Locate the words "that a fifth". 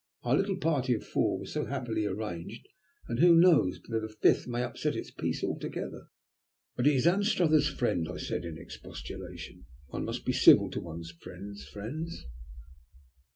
3.99-4.47